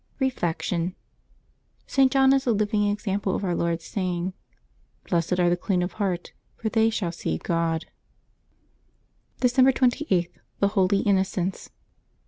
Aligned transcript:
Reflection.— 0.19 0.95
St. 1.95 2.11
John 2.11 2.33
is 2.33 2.47
a 2.47 2.51
living 2.51 2.87
example 2.89 3.35
of 3.35 3.43
Our 3.43 3.53
Lord's 3.53 3.85
saying," 3.85 4.33
Blessed 5.07 5.39
are 5.39 5.47
the 5.47 5.55
clean 5.55 5.83
of 5.83 5.93
heart, 6.01 6.33
for 6.55 6.69
they 6.69 6.89
shall 6.89 7.11
see 7.11 7.37
God," 7.37 7.85
December 9.41 9.71
28.— 9.71 10.31
THE 10.59 10.67
HOLY 10.69 11.01
INNOCENTS. 11.01 11.69